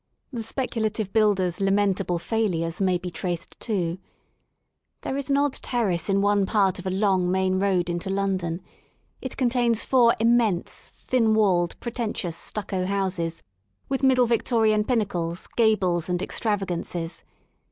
The 0.33 0.41
speculative 0.41 1.13
builder's 1.13 1.61
lamentable 1.61 2.17
failures 2.17 2.81
may 2.81 2.97
be 2.97 3.11
traced 3.11 3.55
too. 3.59 3.99
There 5.01 5.15
is 5.15 5.29
an 5.29 5.37
odd 5.37 5.53
terrace 5.53 6.09
in 6.09 6.21
one 6.21 6.47
part 6.47 6.79
of 6.79 6.87
a 6.87 6.89
long 6.89 7.29
main 7.29 7.59
road 7.59 7.87
into 7.87 8.09
London, 8.09 8.61
it 9.21 9.37
contains 9.37 9.83
four 9.83 10.15
immense^ 10.19 10.89
thin 10.93 11.35
walled, 11.35 11.79
pretentious 11.79 12.35
stucco 12.35 12.87
houses, 12.87 13.43
with 13.89 14.01
middle 14.01 14.25
Victorian 14.25 14.85
pinnacles, 14.85 15.45
gables 15.55 16.09
and 16.09 16.19
extravagances. 16.23 17.23